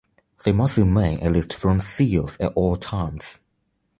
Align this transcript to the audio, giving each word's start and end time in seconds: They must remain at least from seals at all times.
They 0.43 0.51
must 0.51 0.77
remain 0.77 1.19
at 1.19 1.31
least 1.31 1.53
from 1.53 1.79
seals 1.79 2.35
at 2.39 2.53
all 2.55 2.75
times. 2.75 3.37